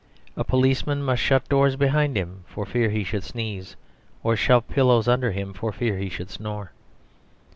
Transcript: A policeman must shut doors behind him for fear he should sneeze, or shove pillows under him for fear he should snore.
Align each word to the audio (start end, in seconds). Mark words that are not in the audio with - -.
A 0.35 0.43
policeman 0.43 1.03
must 1.03 1.21
shut 1.21 1.47
doors 1.47 1.75
behind 1.75 2.17
him 2.17 2.43
for 2.47 2.65
fear 2.65 2.89
he 2.89 3.03
should 3.03 3.23
sneeze, 3.23 3.75
or 4.23 4.35
shove 4.35 4.67
pillows 4.67 5.07
under 5.07 5.31
him 5.31 5.53
for 5.53 5.71
fear 5.71 5.99
he 5.99 6.09
should 6.09 6.31
snore. 6.31 6.71